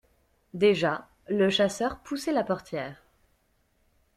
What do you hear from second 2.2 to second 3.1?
la portière.